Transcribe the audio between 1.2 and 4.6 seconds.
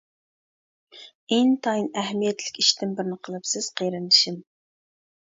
ئىنتايىن ئەھمىيەتلىك ئىشتىن بىرنى قىلىپسىز قېرىندىشىم!